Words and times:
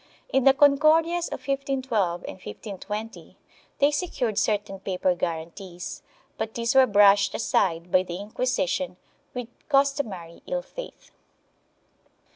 In 0.29 0.45
the 0.45 0.53
Concordias 0.55 1.27
of 1.27 1.47
1512 1.47 2.23
and 2.23 2.37
1520 2.43 3.37
they 3.77 3.91
secured 3.91 4.39
certain 4.39 4.79
paper 4.79 5.13
guarantees, 5.13 6.01
but 6.39 6.55
these 6.55 6.73
were 6.73 6.87
brushed 6.87 7.35
aside 7.35 7.91
by 7.91 8.01
the 8.01 8.15
Inquisition 8.17 8.97
with 9.35 9.49
customary 9.69 10.41
ill 10.47 10.63
faith. 10.63 11.11